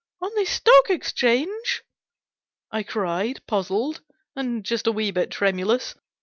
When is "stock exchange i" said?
0.45-2.81